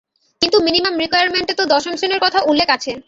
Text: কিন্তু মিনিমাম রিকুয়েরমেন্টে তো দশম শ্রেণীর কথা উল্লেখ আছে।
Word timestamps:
কিন্তু 0.41 0.57
মিনিমাম 0.61 0.95
রিকুয়েরমেন্টে 0.97 1.53
তো 1.53 1.63
দশম 1.65 1.93
শ্রেণীর 1.95 2.21
কথা 2.25 2.39
উল্লেখ 2.47 2.69
আছে। 2.77 2.91